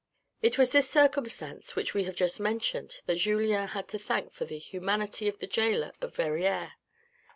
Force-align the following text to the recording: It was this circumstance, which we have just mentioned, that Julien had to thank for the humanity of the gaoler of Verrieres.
It 0.41 0.57
was 0.57 0.71
this 0.71 0.89
circumstance, 0.89 1.75
which 1.75 1.93
we 1.93 2.05
have 2.05 2.15
just 2.15 2.39
mentioned, 2.39 3.01
that 3.05 3.17
Julien 3.17 3.67
had 3.67 3.87
to 3.89 3.99
thank 3.99 4.33
for 4.33 4.45
the 4.45 4.57
humanity 4.57 5.27
of 5.27 5.37
the 5.37 5.45
gaoler 5.45 5.91
of 6.01 6.15
Verrieres. 6.15 6.71